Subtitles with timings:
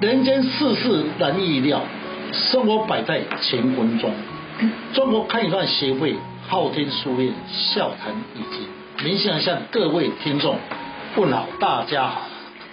[0.00, 1.82] 人间世事难预料，
[2.32, 4.08] 生活摆在乾坤中。
[4.94, 6.14] 中国看一段协会
[6.48, 8.68] 昊天书院笑谈易经，
[9.04, 10.54] 明先向各位听众
[11.16, 12.20] 问好，大家好。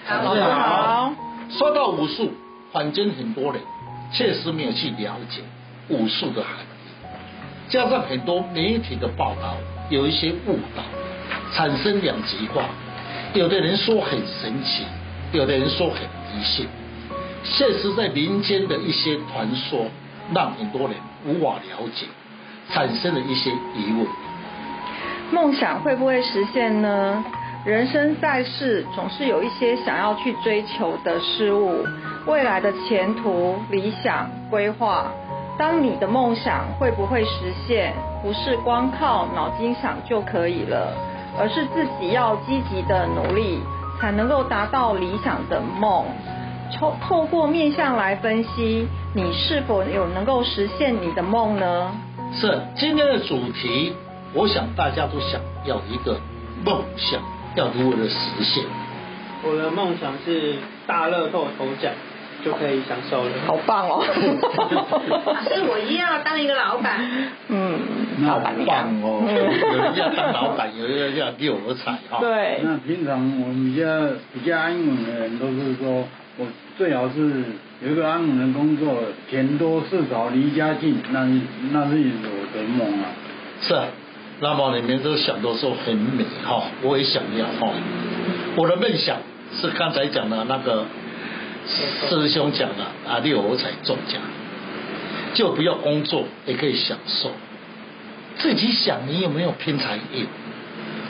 [0.07, 1.13] 大家好。
[1.49, 2.31] 说到武术，
[2.71, 3.59] 坊间很多人
[4.13, 5.41] 确实没有去了解
[5.89, 9.55] 武术的含义，加上很多媒体的报道
[9.89, 10.83] 有一些误导，
[11.55, 12.65] 产生两极化。
[13.33, 14.83] 有的人说很神奇，
[15.31, 16.01] 有的人说很
[16.31, 16.67] 迷信。
[17.45, 19.85] 现实在民间的一些传说，
[20.33, 22.07] 让很多人无法了解，
[22.69, 24.05] 产生了一些疑问。
[25.31, 27.23] 梦想会不会实现呢？
[27.63, 31.83] 人生在世，总是有一些想要去追求的事物，
[32.27, 35.11] 未来的前途、理想、规划。
[35.57, 40.93] 当你的梦想会不会实现，不是光靠脑筋想就可以了，
[41.39, 43.61] 而是自己要积极的努力，
[43.99, 46.05] 才能够达到理想的梦。
[46.73, 51.91] 透透过面相来分析，你是否有能够实现你的梦呢？
[52.33, 53.93] 是今天的主题，
[54.33, 56.19] 我想大家都想要一个
[56.65, 57.21] 梦想，
[57.55, 58.63] 要如何的实现？
[59.43, 60.55] 我的梦想是
[60.87, 61.93] 大乐透头奖
[62.43, 63.29] 就可以享受了。
[63.45, 64.03] 好棒哦！
[65.45, 66.99] 所以我一定要当一个老板。
[67.47, 67.79] 嗯，
[68.27, 68.53] 好棒
[69.01, 69.23] 哦！
[69.27, 72.19] 有人要当老板，有人要六合彩哈。
[72.19, 72.59] 对。
[72.63, 73.85] 那平常我们比较
[74.33, 76.03] 比较安稳的人都是说。
[76.37, 76.45] 我
[76.77, 77.43] 最好是
[77.81, 81.25] 有一个安稳的工作，钱多事少，离家近，那
[81.71, 83.07] 那是我的梦啊。
[83.61, 83.73] 是，
[84.41, 87.73] 那么你们都想的说很美哈，我也想要哈。
[88.57, 89.17] 我的梦想
[89.61, 90.85] 是刚才讲的那个
[92.09, 94.21] 师兄讲的啊，六合彩中奖，
[95.33, 97.31] 就不要工作也可以享受。
[98.37, 100.25] 自己想你有没有偏财运？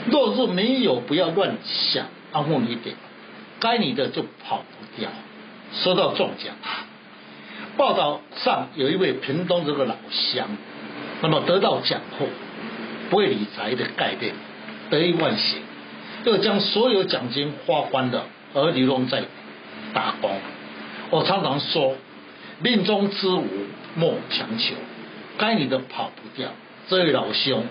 [0.08, 2.94] 若是没有，不要乱想，安稳一点。
[3.60, 5.10] 该你的就跑不掉。
[5.82, 6.54] 说到中奖，
[7.76, 10.48] 报道上有一位屏东这个老乡，
[11.20, 12.26] 那么得到奖后，
[13.10, 14.32] 不会理财的概念，
[14.88, 15.58] 得意忘形，
[16.24, 19.24] 又将所有奖金花光了，而流落在
[19.92, 20.30] 打工。
[21.10, 21.96] 我常常说，
[22.60, 23.44] 命中之物
[23.96, 24.74] 莫强求，
[25.36, 26.50] 该你的跑不掉。
[26.88, 27.64] 这位老兄，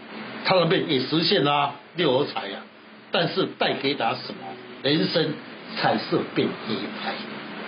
[0.44, 2.68] 他的命也实现了、六合彩呀、啊，
[3.12, 4.48] 但是带给他什么？
[4.84, 5.34] 人生。
[5.78, 7.14] 彩色变黑白。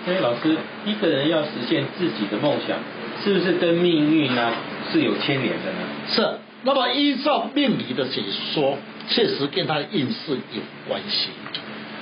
[0.04, 2.78] 所以老师，一个人要实现自己的梦想，
[3.22, 4.52] 是不是跟命运呢
[4.90, 5.78] 是有牵连的呢？
[6.08, 6.38] 是。
[6.64, 8.20] 那么依照命理的解
[8.52, 8.76] 说，
[9.08, 11.28] 确实跟他的运势有关系。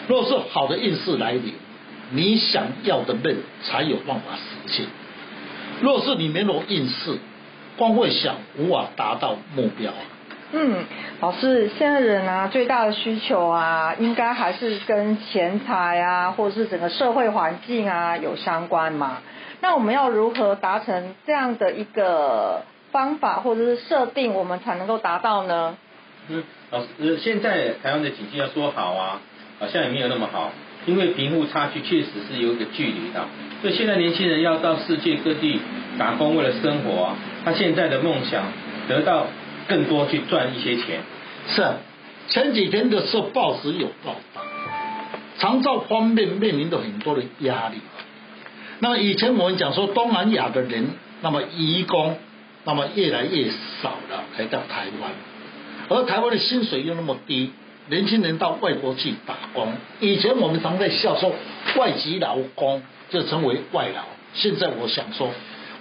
[0.08, 1.52] 若是好的运势来临，
[2.10, 4.86] 你想要的梦才有办法实现。
[5.82, 7.18] 若是你没有运势，
[7.76, 9.92] 光会想，无法达到目标。
[10.52, 10.84] 嗯，
[11.20, 19.18] 老师，现在人啊，最大的需求啊，应该还是跟钱财啊，或者是整个社会环境啊有相关嘛。
[19.60, 22.62] 那我们要如何达成这样的一个
[22.92, 25.76] 方法，或者是设定，我们才能够达到呢？
[26.28, 29.20] 嗯，老师，现在台湾的经济要说好啊，
[29.58, 30.52] 好像也没有那么好，
[30.86, 33.24] 因为贫富差距确实是有一个距离的。
[33.62, 35.60] 所以现在年轻人要到世界各地
[35.98, 38.44] 打工，为了生活啊，他现在的梦想
[38.88, 39.26] 得到。
[39.68, 41.00] 更多去赚一些钱。
[41.48, 41.62] 是，
[42.28, 44.42] 前几天的时候报纸有报道，
[45.38, 47.78] 长照方面面临着很多的压力。
[48.78, 50.86] 那么以前我们讲说东南亚的人，
[51.22, 52.18] 那么移工，
[52.64, 53.48] 那么越来越
[53.80, 55.10] 少了，来到台湾，
[55.88, 57.52] 而台湾的薪水又那么低，
[57.88, 59.72] 年轻人到外国去打工。
[60.00, 61.32] 以前我们常在笑说
[61.76, 64.02] 外籍劳工就称为外劳，
[64.34, 65.30] 现在我想说，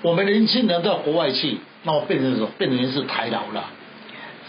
[0.05, 1.57] 我们年轻人到国外去。
[1.81, 2.47] 那我变成什么？
[2.59, 3.71] 变成是台劳了。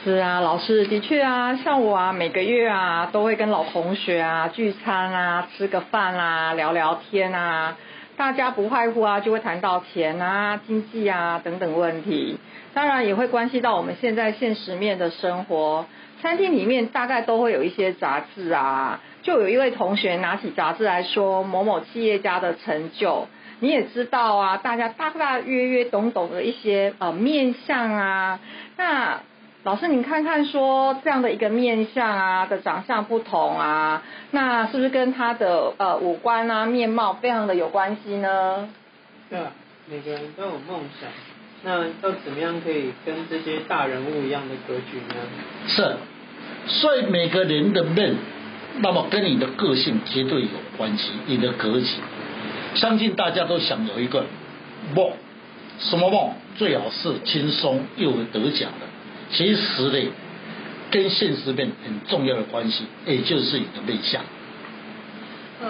[0.05, 7.75] 是啊，老师的确啊，像我啊，每个月啊都会跟老同学啊聚餐啊，吃个饭啊，聊聊天啊，
[8.19, 12.37] 大家不外乎啊就会谈到钱啊、经济啊等等问题，
[12.75, 15.87] 当然也会关系到我们现在现实面的生活。
[16.21, 23.27] 餐厅里面大概都会有一些杂志啊，就有一位同学拿起杂志来说某某企业家的成就。
[23.61, 28.39] 你也知道啊，大家大大约约懂懂的一些呃面相啊，
[28.77, 29.21] 那
[29.63, 38.69] 老师您看看说这样的一个面相啊的长相不同啊，那是不是跟他的呃五官啊面貌非常的有关系呢？
[39.31, 39.53] 对啊，
[39.91, 41.09] 每个人都有梦想，
[41.65, 45.15] 那要怎么样可以跟这些大人物一样的格局呢？
[45.67, 45.97] 是，
[46.69, 48.17] 所以每个人的命，
[48.81, 51.87] 那么跟你的个性绝对有关系，你的格局。
[52.77, 54.25] 相信大家都想有一个
[54.95, 55.13] 梦，
[55.81, 56.33] 什么梦？
[56.57, 58.87] 最好是轻松又得奖的。
[59.31, 60.11] 其实呢，
[60.91, 64.23] 跟现实面很重要的关系，也就是你的面相。
[65.61, 65.69] 呃，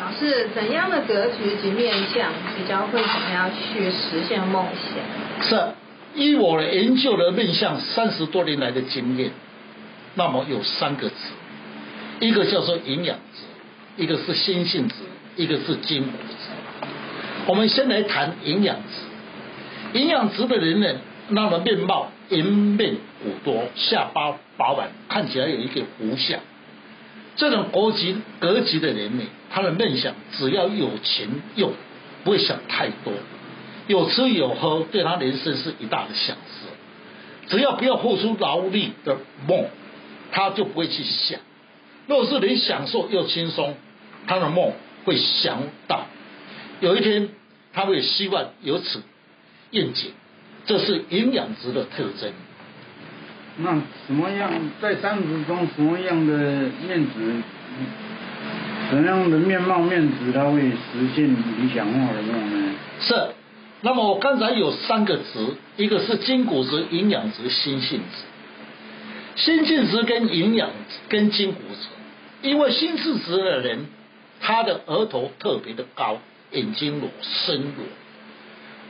[0.00, 4.66] 老师，怎样的格局及面相比较会怎么样去实现梦
[5.40, 5.48] 想？
[5.48, 5.74] 是，
[6.14, 9.30] 以我的研究的面相三十多年来的经验，
[10.16, 11.14] 那么有三个值，
[12.20, 14.94] 一个叫做营养值，一个是心性值，
[15.36, 16.47] 一个是筋骨值。
[17.48, 21.00] 我们先来谈营养值，营养值的人呢，
[21.30, 26.40] 那么面貌颜面骨多，下巴饱满，看起来有一个弧相。
[27.36, 31.72] 这种国籍格局的人呢，他的梦想只要有钱用，
[32.22, 33.14] 不会想太多，
[33.86, 37.56] 有吃有喝，对他人生是一大的享受。
[37.56, 39.16] 只要不要付出劳力的
[39.46, 39.64] 梦，
[40.32, 41.40] 他就不会去想。
[42.06, 43.74] 若是能享受又轻松，
[44.26, 44.74] 他的梦
[45.06, 46.04] 会想到
[46.80, 47.30] 有一天
[47.78, 49.00] 他会希望有此
[49.70, 50.10] 愿景，
[50.66, 52.32] 这是营养值的特征。
[53.58, 54.50] 那什么样
[54.82, 57.36] 在三十中什么样的面值，
[58.90, 62.74] 什么样的面貌面值，它会实现理想化的梦呢？
[63.00, 63.14] 是，
[63.82, 69.40] 那么我刚才有三个值，一个是筋骨值、营养值、心性值。
[69.40, 70.70] 心性值跟营养
[71.08, 73.86] 跟筋骨值，因为心性值的人，
[74.40, 76.18] 他的额头特别的高，
[76.52, 77.84] 眼睛裸身裸，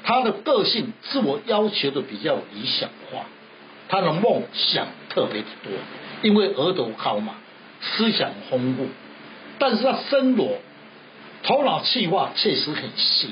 [0.04, 3.26] 他的个性自我要求的比较理想化。
[3.90, 5.72] 他的梦想特别的多，
[6.20, 7.36] 因为额头高嘛，
[7.80, 8.86] 思想丰富，
[9.58, 10.58] 但是他身裸，
[11.42, 13.30] 头脑气化确实很细，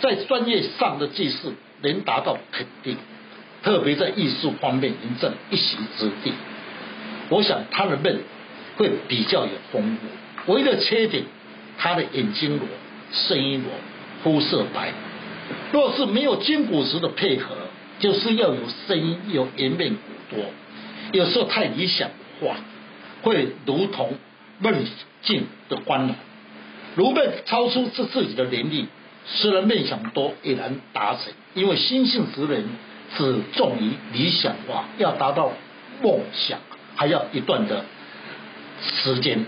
[0.00, 2.96] 在专业上的技术能达到肯定，
[3.62, 6.32] 特别在艺术方面能占一席之地。
[7.28, 8.18] 我想他的梦
[8.76, 11.22] 会比较有丰富，唯一的缺点，
[11.78, 12.66] 他的眼睛裸，
[13.12, 13.70] 声音裸，
[14.22, 14.92] 肤色白，
[15.72, 17.56] 若是没有筋骨质的配合。
[18.00, 20.44] 就是要有声音，有颜面骨多，
[21.12, 22.08] 有时候太理想
[22.40, 22.56] 化，
[23.22, 24.14] 会如同
[24.58, 24.74] 梦
[25.22, 26.16] 境的光芒，
[26.96, 28.88] 如梦超出自自己的能力，
[29.24, 32.64] 虽然梦想多也难达成，因为心性之人
[33.16, 35.52] 只重于理想化，要达到
[36.02, 36.58] 梦想
[36.96, 37.84] 还要一段的
[38.84, 39.46] 时间。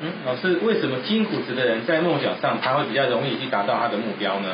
[0.00, 4.48] 嗯，老师，为什么金骨质的人在梦想上他会比较容易去达到他的目标呢？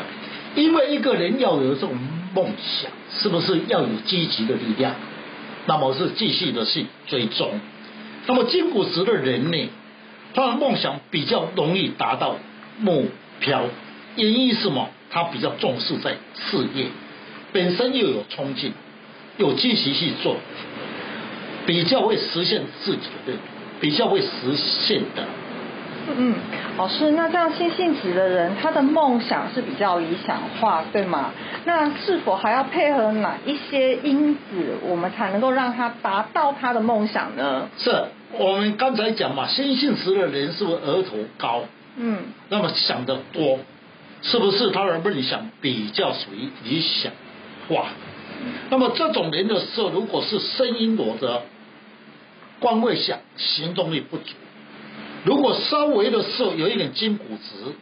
[0.55, 1.97] 因为一个人要有这种。
[2.35, 4.97] 梦想是不是要有积极的力量？
[5.67, 7.61] 那么是继续的去追踪。
[8.27, 9.69] 那么金骨质的人呢，
[10.35, 12.37] 他的梦想比较容易达到
[12.81, 13.07] 目
[13.39, 13.67] 标，
[14.17, 14.91] 原因是什么？
[15.13, 16.87] 他比较重视在事业，
[17.53, 18.73] 本身又有冲劲，
[19.37, 20.39] 有积极去做，
[21.67, 23.39] 比较会实现自己的认，
[23.81, 25.25] 比较会实现的。
[26.17, 26.35] 嗯，
[26.77, 31.31] 老师，那这样心性质的人，他的梦想是比较理想化，对吗？
[31.65, 37.69] 那是否还要配合哪一些因子，我们才能够让他达到他的梦想呢？
[37.79, 41.63] 是我们刚才讲嘛，心性质的人是不是额头高？
[41.97, 42.19] 嗯，
[42.51, 43.61] 那么想的多，
[44.21, 47.13] 是不是他的梦想比较属于理想
[47.67, 47.87] 化？
[48.69, 51.41] 那么这种人的时候，如果是声音裸的，
[52.61, 54.35] 光会小，行动力不足。
[55.25, 57.73] 如果稍微的时候有一点筋骨质，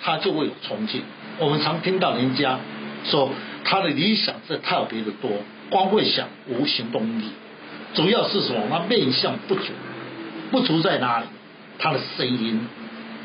[0.00, 1.02] 他就会有冲劲。
[1.38, 2.58] 我们常听到人家
[3.04, 3.30] 说
[3.64, 5.30] 他的理想是特别的多，
[5.70, 7.24] 光会想无行动力。
[7.94, 8.62] 主要是什么？
[8.68, 9.72] 他面相不足，
[10.50, 11.26] 不足在哪里？
[11.78, 12.60] 他的声音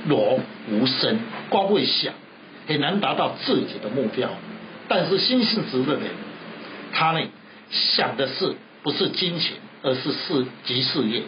[0.08, 0.39] 弱
[0.70, 2.13] 无声，光会想，
[2.68, 4.30] 很难达到自己的目标。
[4.88, 6.04] 但是心性质的人，
[6.92, 7.22] 他呢
[7.72, 11.22] 想的是不是金钱，而是事及事业。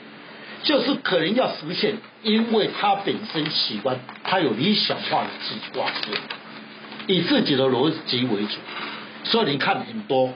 [0.64, 5.86] 就是可能要实现，因为他本身喜欢，他有理想化的计划，
[7.06, 8.58] 以自己的逻辑为主。
[9.26, 10.34] 所以你看很多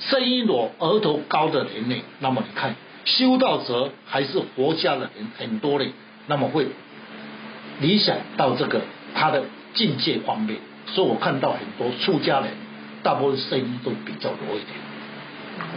[0.00, 2.74] 声音裸、额头高的人呢，那么你看
[3.06, 5.92] 修道者还是佛家的人很多嘞，
[6.26, 6.66] 那么会
[7.80, 8.82] 理想到这个
[9.14, 10.58] 他的境界方面。
[10.88, 12.50] 所以我看到很多出家人，
[13.02, 14.74] 大部分声音都比较弱一点。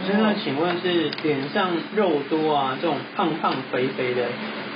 [0.06, 4.26] 现在请问是脸上肉多啊，这种胖胖肥肥的，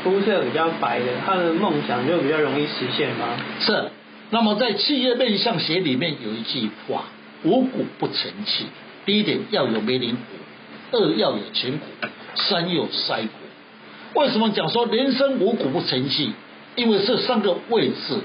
[0.04, 3.36] 肤色比较白的，他的梦想就比较容易实现吗？
[3.60, 3.90] 是。
[4.30, 7.04] 那么在企业面相学里面有一句话：
[7.44, 8.66] 五谷不成器。
[9.04, 11.86] 第一点要有眉棱骨，二要有颧骨，
[12.34, 14.20] 三有腮骨。
[14.20, 16.32] 为什么讲说人生五谷不成器？
[16.74, 18.20] 因为这三个位置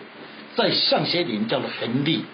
[0.56, 2.26] 在相学里面叫做横力。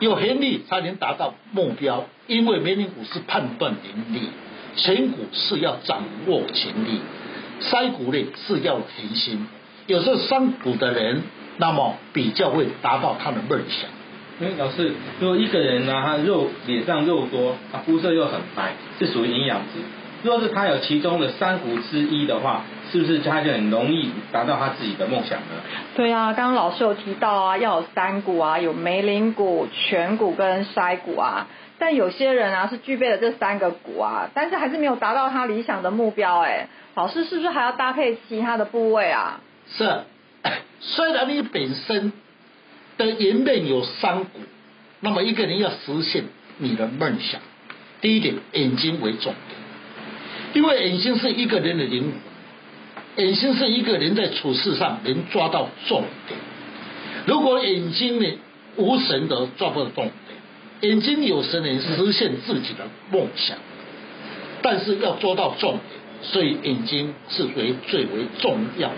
[0.00, 4.28] 有横力才能达到目标，因为眉棱骨是判断能力，
[4.76, 7.00] 颧骨是要掌握权力，
[7.60, 9.46] 腮骨呢是要恒心。
[9.86, 11.22] 有这三骨的人，
[11.58, 13.90] 那么比较会达到他的梦想。
[14.40, 19.80] 因为老师，如果一个人呢，他肉脸上肉多，他肤色又很白，是属于营养值。
[20.22, 22.64] 若是他有其中的三骨之一的话，
[23.00, 25.46] 是不是他就很容易达到他自己的梦想呢？
[25.96, 31.48] 对啊，刚刚老师有提到啊，要有三股啊，有眉棱骨、颧骨跟筛骨啊。
[31.76, 36.68] 但有些人啊是具备了这三个骨啊，但是还是没有达到他理想的目标哎。
[36.94, 39.40] 老师是不是还要搭配其他的部位啊？
[39.76, 40.02] 是，
[40.78, 42.12] 虽然你本身
[42.96, 44.38] 的颜面有三骨，
[45.00, 46.22] 那么一个人要实现
[46.58, 47.40] 你的梦想，
[48.00, 49.58] 第一点眼睛为重点，
[50.52, 52.12] 因为眼睛是一个人的灵魂，
[53.16, 56.38] 眼睛是一个人在处事上能抓到重点。
[57.26, 58.28] 如果眼睛呢
[58.76, 63.56] 无神的抓不到重点，眼睛有神能实现自己的梦想，
[64.62, 65.80] 但是要抓到重点。
[66.22, 68.94] 所以眼睛是为最为重要的。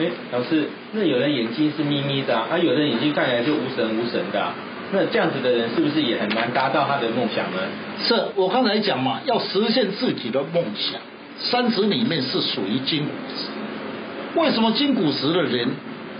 [0.00, 4.52] 哎，老师，那有人眼睛是眯眯的，啊，有人眼睛看起来就无神无神的，啊，
[4.92, 7.58] 那这样子的人是不是也很难达到他的梦想呢？
[8.02, 11.00] 是我刚才讲嘛，要实现自己的梦想，
[11.38, 14.40] 三指里面是属于金骨石。
[14.40, 15.68] 为什么金骨石的人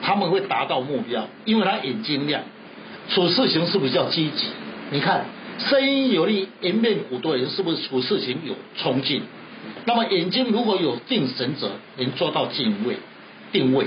[0.03, 1.27] 他们会达到目标？
[1.45, 2.43] 因为他眼睛亮，
[3.09, 4.47] 处事情是比较积极。
[4.91, 5.25] 你看，
[5.59, 9.23] 声音有力、颜面骨多人，是不是处事情有冲劲？
[9.85, 12.97] 那么眼睛如果有定神者，能做到定位，
[13.53, 13.87] 定位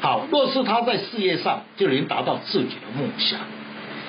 [0.00, 0.26] 好。
[0.30, 3.40] 若是他在事业上，就能达到自己的梦想。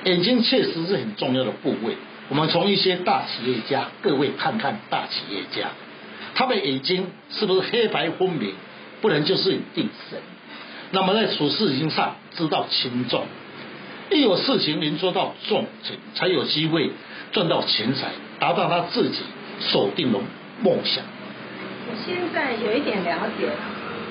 [0.06, 1.98] 眼睛确实是很重要的部位。
[2.30, 5.70] 我们从一些大企业家，各位看看大企业家，
[6.40, 8.54] 他们眼睛是不是黑白分明？
[9.02, 10.18] 不然就是定神。
[10.92, 13.26] 那么在处事情上知道轻重，
[14.10, 15.66] 一有事情能做到重，
[16.16, 16.92] 才有机会
[17.34, 18.08] 赚到钱财，
[18.40, 19.18] 达到他自己
[19.60, 20.20] 锁定的
[20.62, 21.04] 梦想。
[21.90, 23.50] 我现在有一点了解，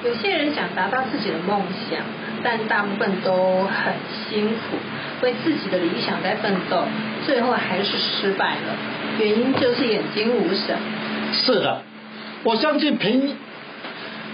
[0.05, 2.03] 有些人想达到自己的梦想，
[2.45, 3.95] 但大部分都很
[4.29, 4.77] 辛苦，
[5.23, 6.85] 为自己的理想在奋斗，
[7.25, 8.77] 最后还是失败了。
[9.19, 10.77] 原因就是眼睛无神。
[11.33, 11.83] 是的，
[12.45, 13.35] 我相信朋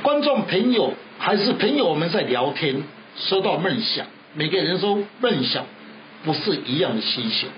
[0.02, 2.82] 观众朋友还是朋友，我们在聊天
[3.16, 5.64] 说到梦想，每个人说梦想
[6.22, 7.48] 不是一样的需求，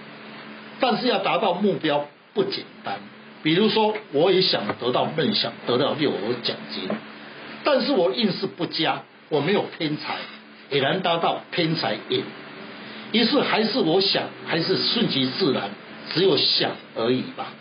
[0.78, 2.98] 但是要达到目标不简单。
[3.42, 6.88] 比如说，我也想得到梦想，得到六合奖金，
[7.64, 10.14] 但是我运势不佳，我没有偏财，
[10.70, 12.22] 也难达到偏财运。
[13.12, 15.70] 于是还是我想，还是顺其自然，
[16.14, 17.52] 只有想而已吧。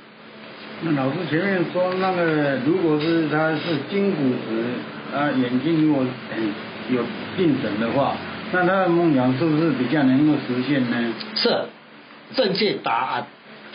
[0.82, 6.06] 那老师前面说那个，如果是他是金骨质啊，眼睛如果
[6.92, 7.02] 有
[7.38, 8.16] 定神的话，
[8.52, 11.14] 那他的梦想是不是比较能够实现呢？
[11.36, 11.66] 是，
[12.36, 13.26] 正确答案。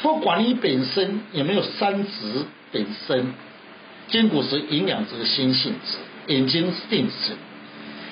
[0.02, 3.32] 不管你本身有没有三指本身，
[4.08, 5.96] 金骨是营养这个心性质，
[6.32, 7.36] 眼睛定神，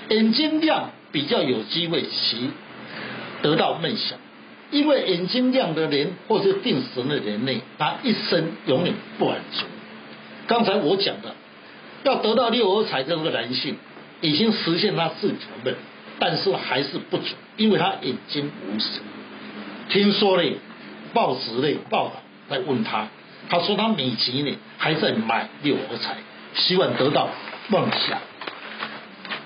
[0.08, 2.50] 眼睛亮比较有机会其
[3.42, 4.18] 得到梦想，
[4.70, 9.64] 因为眼睛亮的人或是定神的人呢，他一生永远不满足。
[10.46, 11.34] 刚才我讲的，
[12.04, 13.76] 要得到六合彩这个男性
[14.20, 15.78] 已经实现他自己的梦，
[16.18, 19.02] 但是还是不足，因为他眼睛无神。
[19.88, 20.50] 听说呢。
[21.14, 23.08] 报纸类报道来问他，
[23.48, 26.18] 他说他每期呢还在买六合彩，
[26.54, 27.30] 希望得到
[27.68, 28.18] 梦想，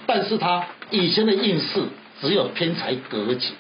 [0.05, 1.85] 但是他以前的运势
[2.21, 3.51] 只有偏财格局。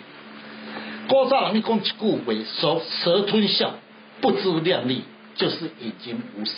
[1.12, 3.73] 古早人讲一句话说，蛇吞象，
[4.23, 5.02] 不知量力，
[5.35, 6.54] 就是眼睛无神。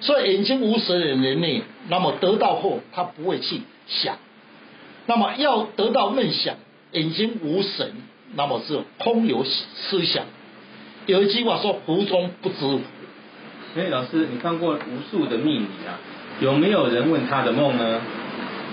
[0.00, 4.16] 所以眼睛无神的人呢，那么得到后他不会去想，
[5.06, 6.56] 那么要得到梦想，
[6.90, 7.92] 眼睛无神。
[8.34, 10.24] 那么是空有思想。
[11.06, 12.80] 有一句话说：“福中不知福。”
[13.78, 15.94] 哎，老师，你看过无数的秘密啊？
[16.40, 18.00] 有没有人问他的梦呢？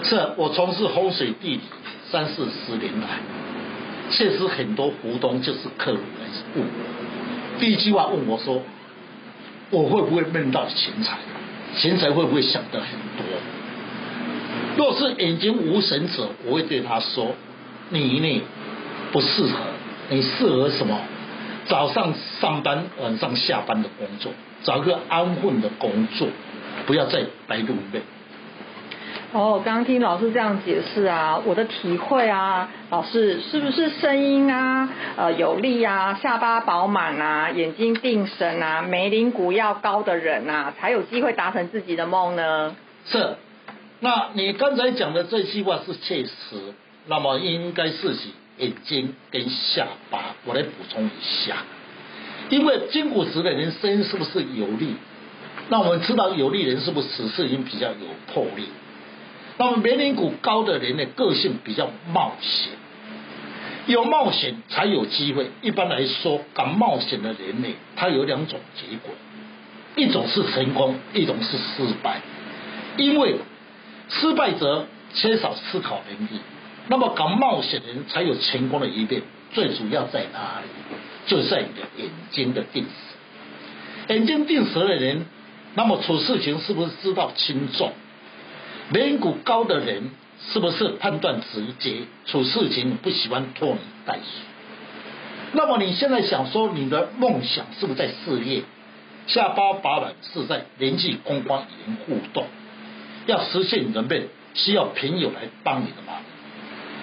[0.01, 1.60] 是我从事风水地理
[2.10, 3.20] 三四十年来，
[4.15, 7.60] 确实很多福中就是客人来问我。
[7.60, 8.62] 第一句话问我说
[9.72, 11.17] ：“我会不会梦到钱财？
[11.75, 13.25] 钱财会不会想得很多？”
[14.77, 17.34] 若是眼睛无神者，我会对他说
[17.89, 18.41] ：“你呢？”
[19.12, 19.60] 不适合，
[20.10, 21.00] 你适合什么？
[21.65, 24.32] 早上上班，晚上下班的工作，
[24.63, 26.27] 找个安稳的工作，
[26.86, 28.01] 不要再白露背。
[29.34, 34.88] 哦，刚刚听老师这样解释啊，我的体会啊，老师是不是声音啊，
[35.18, 42.75] 呃，有力啊，下巴饱满啊，眼睛定神啊，眉棱骨要高的人啊，才有机会达成自己的梦呢？
[43.08, 43.36] 是，
[44.02, 46.32] 那你刚才讲的这句话是确实，
[47.08, 48.30] 那么应该是指？
[48.60, 51.56] 眼睛跟下巴，我来补充一下，
[52.52, 54.94] 因为金骨质的人声音是不是有力？
[55.70, 57.96] 那我们知道有力人是不是处事情比较有
[58.32, 58.68] 魄力？
[59.57, 62.72] 那么眉棱骨高的人呢，个性比较冒险，
[63.86, 65.51] 有冒险才有机会。
[65.62, 69.13] 一般来说，敢冒险的人呢，他有两种结果，
[69.95, 72.22] 一种是成功，一种是失败。
[72.98, 73.36] 因为
[74.10, 76.41] 失败者缺少思考能力，
[76.88, 79.22] 那么敢冒险的人才有成功的一面。
[79.53, 80.67] 最主要在哪里？
[81.27, 82.83] 就在你的眼睛的定
[84.07, 84.15] 神。
[84.15, 85.25] 眼睛定神的人，
[85.75, 87.93] 那么处事情是不是知道轻重？
[88.94, 90.12] 脸骨高的人，
[90.52, 92.04] 是不是判断直接？
[92.28, 94.24] 处事情不喜欢拖泥带水？
[95.54, 98.62] 那么你现在想说，你的梦想是不是在事业？
[99.26, 102.46] 下巴把板是在人际公关与互动？
[103.26, 106.18] 要实现你的梦，需要朋友来帮你的忙。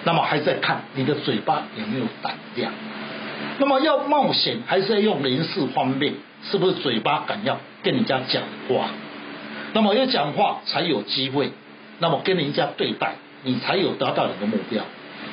[0.05, 2.71] 那么还在看你的嘴巴有没有胆量？
[3.57, 6.13] 那么要冒险，还是要用人事方面？
[6.49, 8.89] 是不是嘴巴敢要跟人家讲话？
[9.73, 11.51] 那么要讲话才有机会。
[12.01, 14.83] 那么跟人家对待，你才有达到你的目标。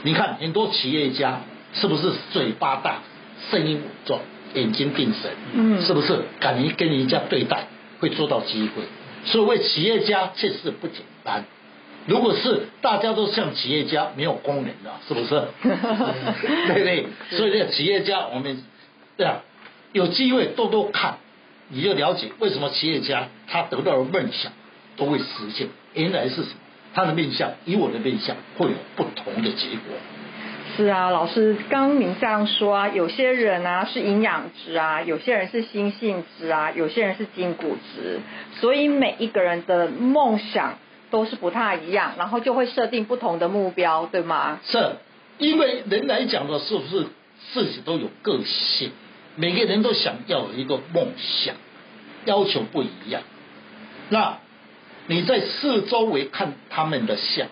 [0.02, 1.40] 你看很多企业家
[1.72, 3.00] 是不是嘴巴大、
[3.50, 4.20] 声音稳重、
[4.54, 5.30] 眼睛定神？
[5.54, 7.66] 嗯，是不是敢于跟人家对待，
[7.98, 8.82] 会做到机会？
[9.24, 11.44] 所以为企业家确实不简单。
[12.06, 15.28] 如果是大家都像企业家，没有功能的，是不是？
[15.62, 17.06] 对不对？
[17.30, 18.62] 所以这个企业家，我们
[19.16, 19.42] 对啊，
[19.92, 21.18] 有机会多多看，
[21.70, 24.52] 你就了解为什么企业家他得到的梦想
[24.96, 25.68] 都会实现。
[25.94, 26.42] 原来是？
[26.94, 29.96] 他的面相与我的面相会有不同的结果。
[30.76, 38.20] 是啊，老师刚刚您这样说啊，有些人啊是营养值啊，有些人是心性值啊，有些人是筋骨值，
[38.60, 40.78] 所以每一个人的梦想。
[41.10, 44.60] 都是不太一样，然后就会设定不同的目标，对吗？
[44.62, 44.96] 是，
[45.38, 47.06] 因为人来讲的是不是
[47.54, 48.90] 自己都有个性，
[49.34, 51.54] 每个人都想要有一个梦想，
[52.26, 53.22] 要求不一样。
[54.10, 54.36] 那
[55.08, 57.48] 你在四周围看他们的相，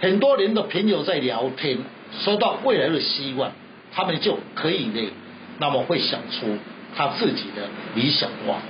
[0.00, 1.78] 很多人的朋友在聊天，
[2.22, 3.50] 说到未来的希望，
[3.92, 5.10] 他们就可以呢，
[5.58, 6.58] 那么会想出
[6.94, 8.60] 他自己的理想化，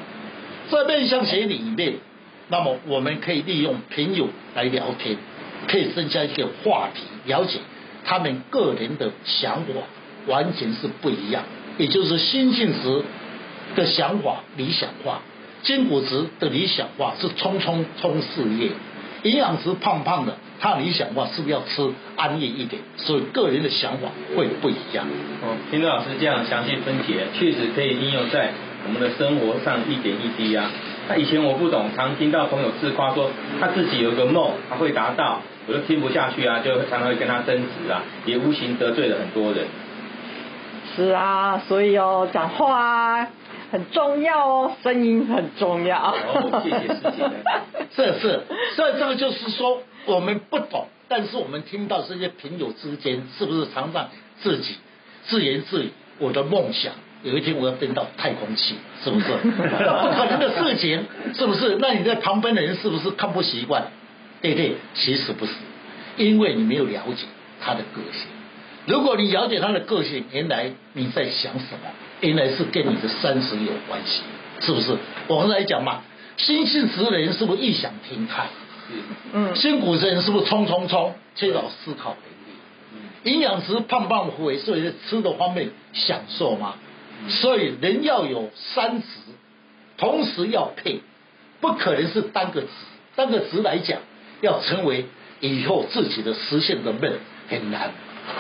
[0.71, 1.95] 在面相学里面。
[2.49, 5.17] 那么我们可以利用朋友来聊天，
[5.67, 7.59] 可以增加一些话题，了解
[8.05, 9.73] 他们个人的想法，
[10.29, 11.43] 完全是不一样。
[11.77, 13.03] 也就是心性时
[13.75, 15.23] 的想法理想化，
[15.67, 18.71] 筋骨质的理想化是冲冲冲事业，
[19.25, 22.81] 营养值胖胖的，他理想化是不是要吃安逸一点？
[22.97, 25.05] 所以个人的想法会不一样。
[25.43, 28.53] 哦，听到老师这样详细分解，确实可以应用在
[28.87, 30.71] 我们的生活上一点一滴啊。
[31.09, 39.67] 那以前我不懂，常听到朋友自夸说他自己有个梦，他会达到，我就听不下去啊，就常常会跟他争执啊，也无形得罪了很多人。
[40.95, 43.29] 是啊，所以哦，讲话啊
[43.71, 46.13] 很重要哦，声音很重要。
[46.13, 47.25] 哦，谢谢师姐。
[47.95, 48.41] 是是，
[48.75, 54.09] 所以这个就是说我们不懂，但是我们听到这些朋友之间，是不是常常
[54.43, 54.77] 自己
[55.27, 55.91] 自言自语？
[56.19, 56.93] 我的梦想。
[57.23, 59.27] 有一天我要登到太空去，是不是？
[59.27, 61.77] 不可能的事情，是不是？
[61.81, 63.85] 那你在旁边的人是不是看不习惯？
[64.43, 64.77] 对对？
[64.95, 65.53] 其实不是，
[66.19, 67.25] 因为你没有了解
[67.61, 68.29] 他的个性。
[68.85, 71.91] 如果你了解他的个性，原来你在想什么？
[72.21, 74.23] 原来是跟你的三十有关系，
[74.61, 74.97] 是不是？
[75.27, 76.03] 我们来讲嘛，
[76.37, 78.47] 心性直的人是不是异想天开？
[79.33, 79.55] 嗯。
[79.55, 82.17] 心骨质人是不是冲冲冲，缺少思考
[83.25, 83.35] 能力？
[83.35, 86.75] 营养值胖胖乎乎，所以吃的方面享受吗？
[87.29, 89.07] 所以人要有三质，
[89.97, 91.01] 同时要配，
[91.61, 92.69] 不可能是单个值。
[93.15, 93.99] 单个值来讲，
[94.43, 95.07] 要成为
[95.41, 97.13] 以后自己的实现的梦
[97.49, 97.91] 很难。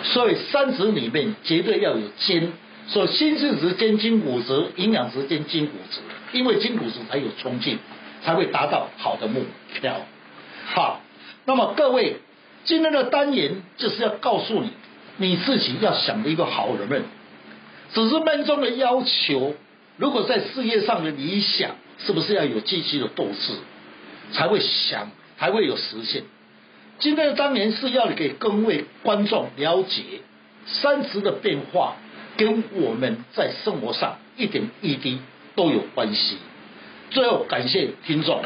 [0.02, 2.52] 所以三质里面绝对要有兼，
[2.88, 6.00] 所以心性质兼筋骨质，营养质兼筋骨质，
[6.32, 7.78] 因为筋骨质才有冲劲，
[8.24, 9.44] 才会达到好的目
[9.80, 9.96] 标。
[10.66, 11.00] 好，
[11.44, 12.16] 那么各位，
[12.64, 14.70] 今天的单元就是要告诉你，
[15.16, 17.02] 你自己要想的一个好的梦。
[17.92, 19.54] 只是梦中的要求，
[19.96, 23.52] 如果在事业上的理想，是不是要有积极的斗志，
[24.32, 26.22] 才会想，才会有实现？
[26.98, 30.02] 今天的单元是要给各位观众了解
[30.66, 31.96] 三值的变化，
[32.36, 35.18] 跟我们在生活上一点一滴
[35.54, 36.38] 都有关系。
[37.10, 38.42] 最后感谢听众，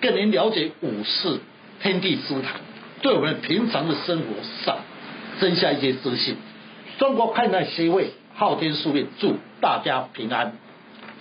[0.00, 1.40] 更能了解五四
[1.82, 2.60] 天地之谈，
[3.00, 4.26] 对我们平常的生活
[4.64, 4.78] 上
[5.40, 6.36] 增加一些自信。
[6.98, 8.12] 中国汉传协会。
[8.34, 10.54] 昊天书院祝大家平安，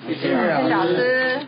[0.08, 1.42] 谢谢老师。